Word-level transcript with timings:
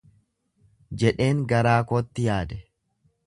jedheen 1.03 1.43
garaa 1.53 1.77
kootti 1.91 2.27
yaade; 2.31 2.59